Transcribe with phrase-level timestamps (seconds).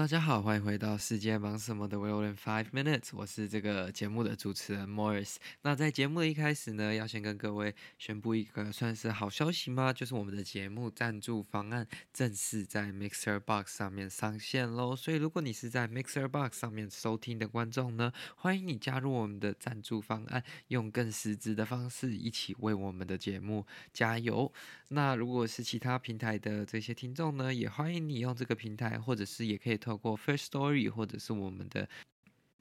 [0.00, 5.36] 大家好，欢迎回到世界忙什么的 Will in Five Minutes，我是这个节目的主持人 Morris。
[5.60, 9.92] 那在节目的一开始呢，要先跟各位宣布一个算是好消息吗？
[9.92, 14.96] 就是我们的节目赞助方案正式在 Mixer Box 上面上线喽。
[14.96, 24.50] 所以如果你是在 Mixer Box 上面收听的观众呢，欢迎你加入我们的赞助方案，用更实质的方式一起为我们的节目加油。
[24.92, 29.70] 那如果是其他平台的这些听众呢，也欢迎你用这个平台，或者是也可以。
[29.70, 31.88] 可以透过 First Story 或者是我们的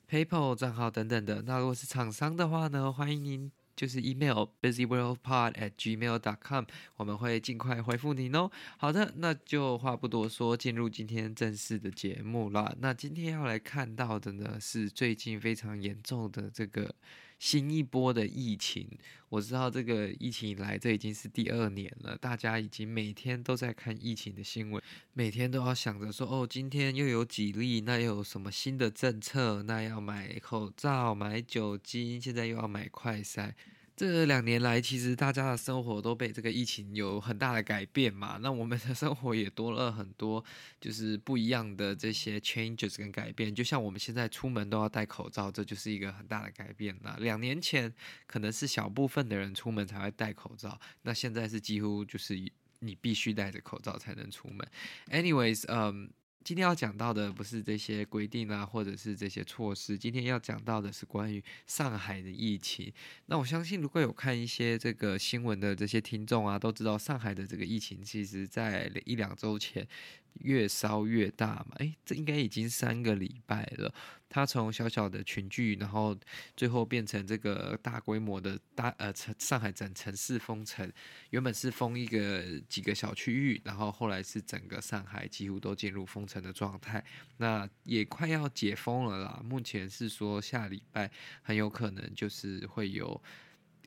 [0.09, 1.43] PayPal 账号等等的。
[1.43, 8.49] 那如果是厂商的话呢，欢迎您就是 email busyworldpod at gmail dot com，我们会尽快回复您哦。
[8.79, 12.75] 好的，那就话不多说，进入今天正式的节目啦。
[12.79, 16.95] 那今天要来看到的呢，是最近非常严重的这个。
[17.39, 18.85] 新一波的疫情，
[19.29, 22.17] 我知道这个疫情以来，这已经是第二年了。
[22.17, 29.63] 大家已经每天都在看疫情的新闻，每天都要想着说，哦，今天又有几例，那又有什么新的政策？
[29.63, 33.53] 那要买口罩、买酒精，现在又要买快筛。
[33.99, 38.39] 这两年来，其实大家的生活都被这个疫情有很大的改变嘛。
[38.41, 40.41] 那我们的生活也多了很多，
[40.79, 43.53] 就是不一样的这些 changes 跟改变。
[43.53, 47.17] 就像我们现在出门都要戴口罩，这就是一个很大的改变啦。
[47.19, 47.93] 两年前
[48.25, 52.41] 可能是小部分的人出门才会戴口罩，那现在是几乎就是
[52.79, 54.65] 你必须戴着口罩才能出门。
[55.11, 56.09] Anyways，嗯。
[56.43, 59.97] 今天要讲到的不是这些规定啊，或者是这些措施。
[59.97, 62.91] 今天要讲到的是关于上海的疫情。
[63.27, 69.87] 那我相信，如果有看一些这个新闻的这些听众啊，都知道上海的这个疫情，其实在一两周前。
[70.35, 73.93] 越烧越大嘛，诶，这应该已经三个礼拜了。
[74.31, 76.15] 它从小小的群聚，然后
[76.55, 80.91] 最后变成这个大规模的大呃城上海整城市封城。
[81.31, 87.03] 原本是封一个几个小区域，然后后来是整个上海几乎都进入封城的状态。
[87.37, 89.41] 那也快要解封了啦。
[89.43, 91.09] 目前是说下礼拜
[91.41, 93.21] 很有可能就是会有。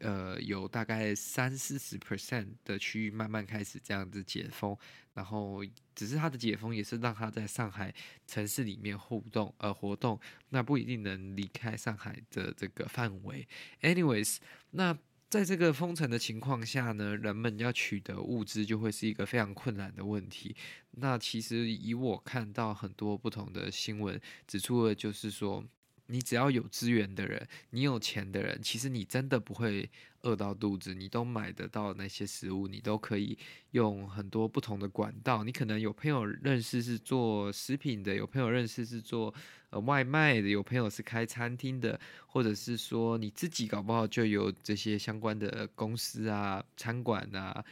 [0.03, 4.77] 呃，有大概三四十 percent 的区域慢慢开始这样子解封，
[5.15, 5.65] 然后
[5.95, 7.95] 只是它的解封也是让它在上海
[8.27, 10.19] 城市里面互动呃活动，
[10.49, 13.47] 那不一定能离开上海的这个范围。
[13.81, 14.39] Anyways，
[14.73, 14.99] 那
[15.31, 20.57] 在这个封城的情况下呢，人们要取得物资就会是一个非常困难的问题。
[20.93, 25.65] 那其实以我看到很多不同的新闻指出的就是说。
[26.13, 29.89] 你只要有资源的人，你有钱的人，其实你真的不会
[30.21, 33.39] 饿到肚子，你都买得到那些食物，你都可以
[33.71, 35.43] 用很多不同的管道。
[35.43, 39.33] 你可能有朋友认识是做食品的，有朋友认识是做
[39.71, 47.65] 呃外卖的，有朋友是开餐厅的，或者是说你自己搞不好就有这些相关的公司啊、餐馆啊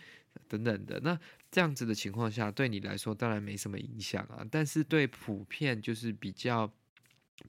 [0.48, 0.98] 等等的。
[1.00, 6.72] 那这样子的情况下，对你来说当然没什么影响啊，但是对普遍就是比较。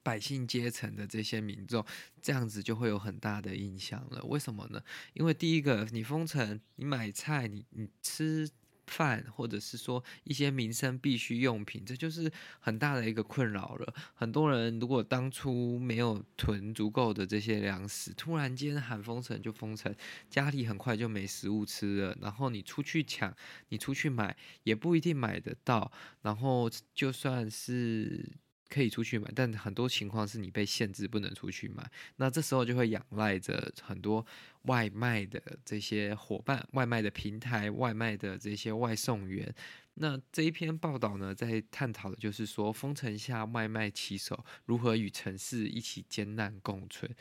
[0.02, 1.84] 百姓阶层的这些民众，
[2.20, 4.22] 这样子就会有很大的影响了。
[4.24, 4.82] 为什么呢？
[5.14, 8.48] 因为第一个，你封城，你买菜，你你吃
[8.86, 13.94] 饭，或者是说一些民生必需用品，这就是很大的一个困扰了。
[14.14, 19.94] 很多人如果当初没有囤足够的这些粮食，突然间喊封城就封城，
[20.28, 22.18] 家里很快就没食物吃了。
[22.20, 23.34] 然后你出去抢，
[23.68, 25.90] 你出去买，也不一定买得到。
[26.22, 28.32] 然后就算是。
[28.72, 31.90] 可以出去买，但很多情况是你被限制不能出去买。
[32.16, 34.24] 那这时候就会仰赖着很多
[34.62, 39.54] 外卖的这些伙伴、外卖的平台、外卖的这些外送员。
[39.94, 47.14] 那这一篇报道呢，在探讨的就是说，封城下外卖骑手如何与城市一起艰难共存。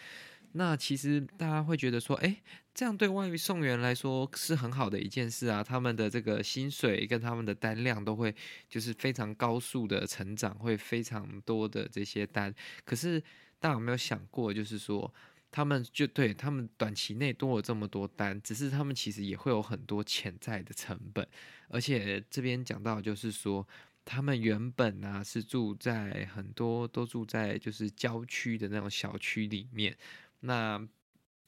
[0.53, 2.41] 那其实大家会觉得说，诶，
[2.73, 8.35] 这样对外送员来说是很好的一件事啊，他们的这个薪水跟他们的单量都会
[8.67, 12.53] 就是非常高速的成长，会非常多的这些单。
[12.83, 13.19] 可是
[13.59, 15.13] 大家有没有想过，就是说
[15.49, 21.25] 他们就对他们短期内多了这么多单，只是他们其实也会有很多潜在的成本。
[21.69, 23.65] 而且这边讲到就是说，
[24.03, 29.95] 他们原本啊是住在很多都住在就是郊区的那种小区里面。
[30.41, 30.87] 那，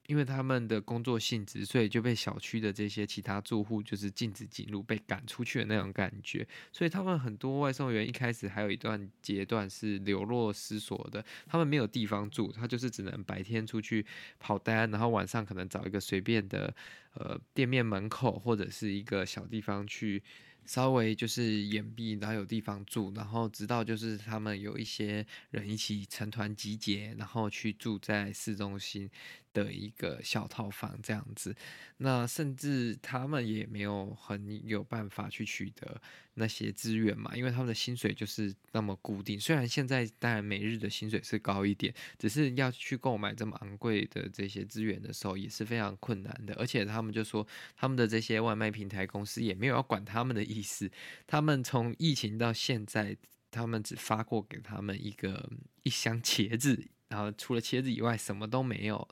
[0.08, 6.48] 因为他们的工作性质，所以就被小区的这些其他住户就是禁止进入，被赶出去的那种感觉。
[6.72, 14.06] 所以他们很多外送员一开始还有一段阶段是流落失所的，他们没有地方住，他就是只能白天出去
[14.40, 16.74] 跑单，然后晚上可能找一个随便的
[17.14, 20.22] 呃店面门口或者是一个小地方去。
[20.66, 29.10] 稍微就是掩蔽，然后有地方住，然后直到就是他们有一些人一起成团集结，然后去住在市中心
[29.54, 31.56] 的一个小套房这样子。
[31.98, 36.02] 那甚至他们也没有很有办法去取得
[36.34, 39.40] 那些资源嘛，因为他们的薪水就是那么固定。
[39.40, 46.54] 虽然现在当然每日的薪水是高一点，只是要去购买这么昂贵的这些资源的时候也是非常困难的。
[46.56, 50.44] 而且他们就说，他们的这些外卖平台公司也没有要管他们的。
[50.44, 50.92] 意思，
[51.26, 53.16] 他们从疫情到现在，
[53.50, 55.50] 他们只发过给他们一个
[55.84, 59.08] 一箱茄子，然后除了茄子以外，什么都没有。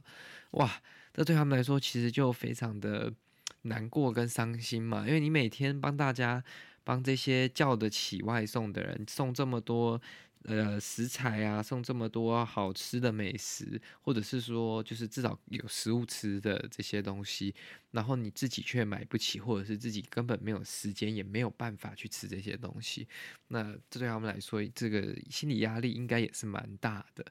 [0.51, 0.81] 哇，
[1.13, 3.13] 这对他们来说其实就非常的
[3.61, 6.43] 难过跟伤心嘛，因为你每天帮大家
[6.83, 10.01] 帮这些叫得起外送的人送这么多。
[10.45, 17.53] 呃，食材啊，送这么多好吃的美食，或者是说，就是至少有食物吃的这些东西，
[17.91, 23.07] 然后你自己却买不起，或者是自己根本没有时间，也没有办法去吃这些东西，
[23.49, 27.23] 那这对他们来说，这个心理压力应该也是蛮大的。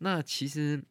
[0.00, 0.84] 那其实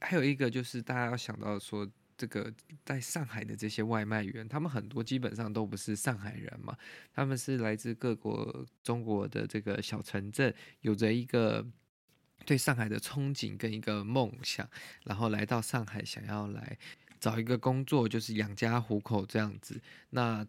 [0.00, 1.90] 还有一个就是大家要想到说。
[2.16, 2.50] 这个
[2.84, 6.78] 在上海的这些外卖员，他们很多基本上都不是上海人嘛，
[7.12, 11.66] 他们是来自各国中国的这个小城镇，有着一个
[12.46, 14.70] 对上海的憧憬跟一个梦想，
[15.02, 16.78] 然后来到上海想要来
[17.18, 19.82] 找一个工作，就是养家糊口这样子。
[20.10, 20.46] 那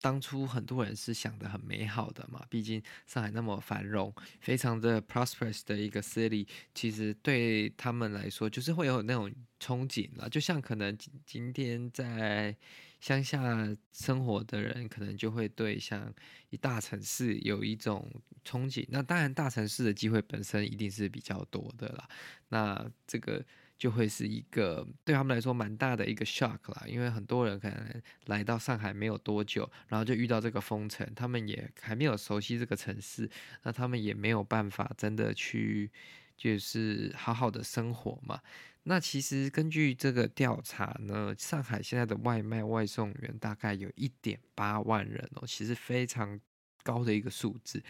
[0.00, 9.30] 当初很多人是想得很美好的嘛，毕竟上海那么繁荣，非常的 prosperous 的一个 city，其实对他们来说就是会有那种
[9.60, 10.28] 憧憬啦。
[10.28, 12.56] 就像可能今天在
[13.00, 16.12] 乡下生活的人，可能就会对像
[16.48, 18.10] 一大城市有一种
[18.44, 18.86] 憧憬。
[18.88, 22.08] 那当然，大城市的机会本身一定是比较多的啦。
[22.48, 23.44] 那这个。
[23.80, 33.28] 就会是一个对他们来说蛮大的一个 shock 啦，因为很多人可能来到上海没有多久，然后就遇到这个封城，他们也还没有熟悉这个城市，
[33.62, 35.90] 那他们也没有办法真的去
[36.36, 38.38] 就是好好的生活嘛。
[38.82, 46.38] 那其实根据这个调查呢，上海现在的外卖外送员大概有一点八万人哦，其实非常
[46.82, 47.82] 高的一个数字。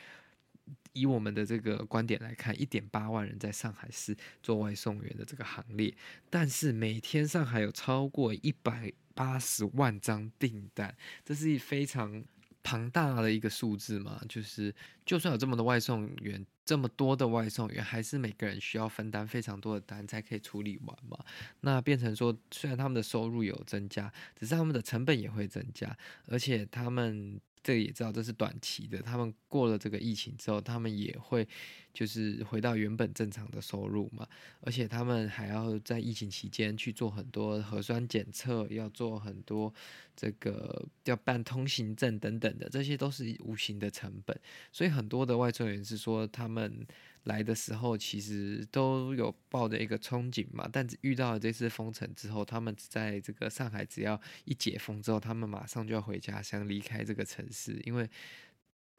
[0.93, 5.95] 以我们的这个观点来看，一点八万人在上海市做外送员的这个行列，
[6.29, 12.25] 但是每天上海有超过一百八十万张订单，这是非常
[12.63, 14.21] 庞大的一个数字嘛。
[14.29, 14.75] 就是
[15.07, 21.17] 就算有这么多外送员，这么多的外送员，还是每个人需要分担非常多的单才可以处理完嘛。
[21.61, 25.97] 那变成说，虽然他们的收入有增加，只是他们的成本也会增加，
[26.27, 27.41] 而且他们。
[27.63, 31.47] 这个也知道这是短期的，他们过了这个疫情之后，他们也会
[31.93, 34.27] 就是回到原本正常的收入嘛，
[34.61, 39.73] 而且他们还要在疫情期间去做很多核酸检测，要做很多
[40.17, 44.41] 这个要办通行证等等的，这些都是无形的成本，
[44.73, 46.87] 所以很多的外送员是说他们。
[47.25, 58.09] 来的时候其实都有抱着一个憧憬嘛，但遇到了这次封城之后，他们在这个上海只要一解封之后，他们马上就要回家乡离开这个城市，因为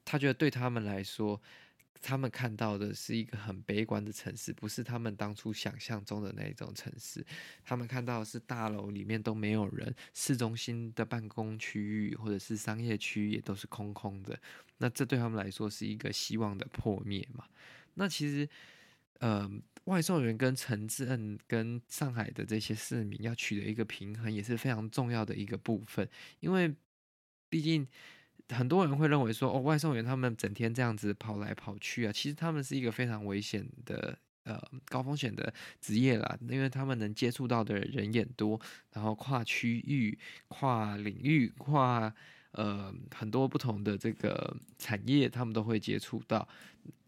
[0.06, 1.42] 他觉得对他们来说，
[2.00, 7.26] 他们看到的是一个很悲观的城市，不是他们当初想象中的那种城市。
[7.64, 14.40] 他们看到的是大楼里面都没有人，市中心的办公区域或者是商业区也都是空空的。
[14.78, 17.46] 那这对他们来说是一个希望的破灭嘛。
[17.96, 18.48] 那其实，
[19.20, 19.50] 呃，
[19.86, 26.08] 外送员跟城镇跟上海的这些市民要取得一个平衡，也是非常重要的一个部分。
[26.40, 26.74] 因为
[27.50, 27.88] 毕竟
[28.50, 36.38] 很多人会认为说，哦，外送员他们整天这样子跑来跑去啊，其实他们是一个非常危险的，呃，高风险的职业啦。
[36.48, 38.60] 因为他们能接触到的人也多，
[38.94, 40.18] 然后跨区域、
[40.48, 42.14] 跨领域、跨
[42.52, 46.48] 呃很多不同的这个产业，他们都会接触到。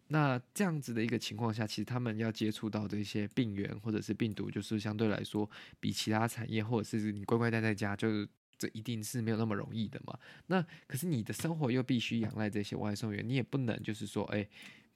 [0.07, 10.17] 那这样子的一个情况下，其实他们要接触到的一些病源或者是病毒，就是相对来说比其他产业或者是你乖乖待在家，就是这一定是没有那么容易的嘛。
[10.47, 14.47] 那可是你的生活又必须仰赖这些外送员，你也不能就是说，哎，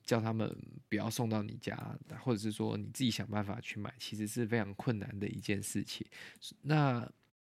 [0.03, 0.55] 叫他们
[0.87, 1.75] 不要送到你家，
[2.21, 6.05] 或者是说你自己想办法去买，其实是非常困难的一件事情。
[6.61, 7.09] 那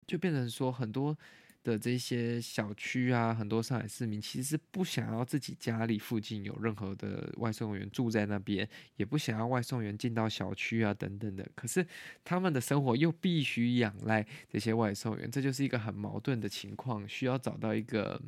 [0.07, 1.17] 就变成说很多
[1.65, 11.51] 的这些小区啊，很多上海市民其实是不想要自己家里附近有任何的外送员住在那边，也不想要外送员进到小区啊等等的。
[11.55, 11.85] 可是
[12.23, 18.21] 他们的生活又必须仰赖这些外送员，这就是一个很矛盾的情况，需要找到一个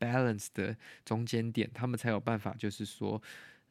[0.00, 3.22] balance 的中间点，他们才有办法，就是说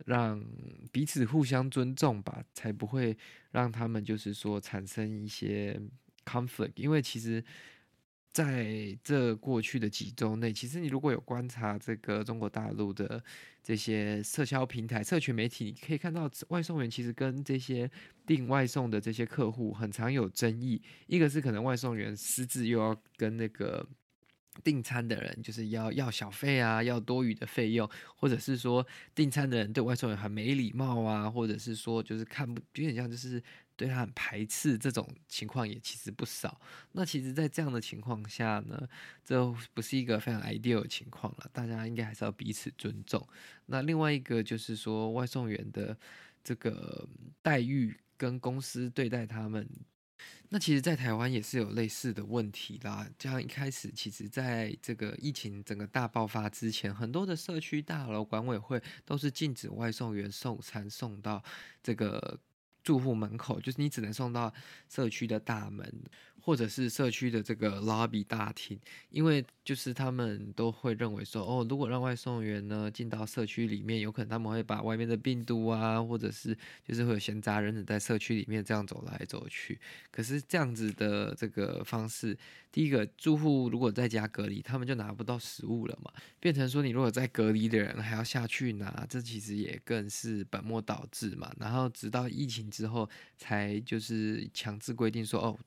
[0.06, 0.42] 让
[0.90, 3.18] 彼此互相尊重吧，才不会
[3.52, 5.78] 让他们就是说产生一些
[6.24, 7.44] conflict，因为其实。
[8.34, 13.22] 在这过去的几周内，其实你如果有观察这个中国大陆的
[13.62, 17.92] 这些社交平台、社群媒体，你可以看到外送员其实跟这些
[18.26, 20.82] 订外送的这些客户很常有争议。
[21.08, 23.86] 一个是可能外送员私自又要跟那个
[24.64, 33.42] 订餐的人就是要要小费啊，要多余的费用，或者是说订餐的人对外送员很没礼貌啊，或者是说就是看不有点像就是。
[33.78, 36.62] 对他很排斥，这种情况也其实不少。
[36.92, 38.88] 那其实，在这样的情况下呢，
[39.26, 41.50] 这不是一个非常 ideal 的情况了。
[41.52, 43.28] 大家应该还是要彼此尊重。
[43.66, 45.98] 那另外一个就是说，外送员的
[46.44, 47.08] 这个
[47.42, 49.68] 待遇跟公司对待他们，
[50.50, 53.08] 那其实，在台湾也是有类似的问题啦。
[53.18, 61.44] 这样一开始，其实在这个疫情整个大爆发之前，很多的社区大楼管委会都是禁止外送员送餐送到
[61.84, 62.40] 这个。
[62.84, 64.52] 住户门口，就是你只能送到
[64.90, 65.88] 社区的大门，
[66.42, 68.80] 或者是社区的这个 lobby 大厅，
[69.10, 79.80] 因为就是他们都会认为说，哦，如果让外送员呢进到社区里面，有可能他们会把外面的病毒啊，或者是就是会有闲杂人等在社区里面这样走来走去。
[80.10, 82.36] 可是这样子的这个方式，
[82.72, 91.54] 第一个住户如果在家隔离，他们就拿不到食物了嘛，变成说你如果在隔离的人还要下去拿，这其实也更是本末倒置嘛。
[91.60, 93.08] 然后直到疫情之后，
[93.38, 95.60] 才就是强制规定说，哦。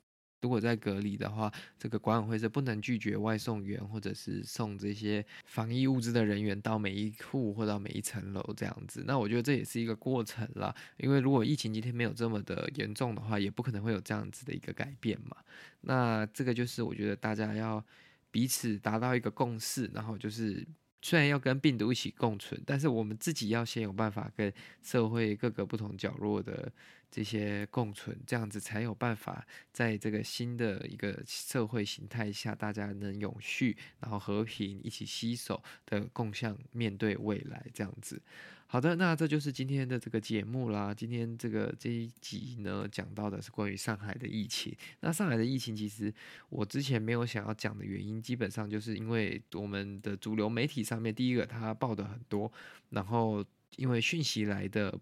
[0.44, 9.02] 如果在隔离的话，这个管委会是不能拒绝外送员或者是送这些防疫物资的人员到每一户或到每一层楼这样子。
[9.06, 15.34] 那我觉得这也是一个过程啦，因为如果疫情今天没有这么的严重的话，也不可能会有这样子的一个改变嘛。
[15.80, 17.82] 那这个就是我觉得大家要
[18.30, 20.62] 彼此达到一个共识，然后就是。
[21.06, 24.50] 虽然要跟病毒一起共存，但是我们自己要先有办法跟
[24.82, 26.72] 社会各个不同角落的
[27.14, 38.20] 这些共存，这样子才有办法在这个新的一个社会形态下，大家能永续，然后和平一起携手的共向面对未来，这样子。
[38.66, 40.92] 好的，那这就是今天的这个节目啦。
[40.92, 44.76] 今天这个这一集呢，讲到的是关于上海的疫情。
[44.98, 46.12] 那上海的疫情，其实
[46.48, 52.50] 我之前没有想要讲的原因，基本上就是因为我们的主流媒体上面，第一个它报的很多，
[52.90, 53.44] 然后
[53.76, 54.98] 因为讯息来的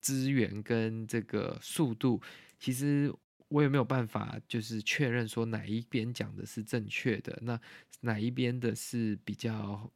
[0.00, 2.20] 资源跟这个速度，
[2.58, 3.12] 其实
[3.48, 7.60] 我也没有办法就是确认说哪一边讲的是正确的，那
[8.00, 9.90] 哪一边的是比较。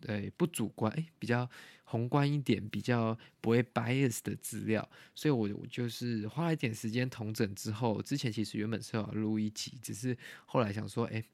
[0.00, 1.50] 对，不主观，诶，比较
[1.82, 11.24] 宏观一点，比较不会 bias 的资料，所以我就是花了一点时间统整之后，之前其实原本是要录一集，只是后来想说，诶，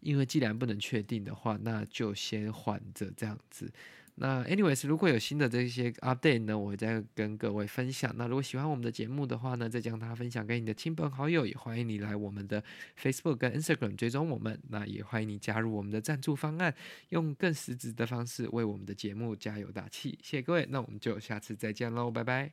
[0.00, 3.72] 因为既然不能确定的话，那就先缓着这样子。
[4.20, 8.12] 那 anyways，如果有新的这些 update 呢，我再跟各位分享。
[8.16, 12.62] 那如果喜欢我们的节目的话呢，再将它分享给你的亲朋好友，也欢迎你来我们的
[13.00, 14.60] Facebook 跟 Instagram 追踪我们。
[14.68, 16.74] 那也欢迎你加入我们的赞助方案，
[17.10, 20.18] 用更实质的方式为我们的节目加油打气。
[20.22, 22.52] 谢谢各位，那我们就下次再见喽，拜拜。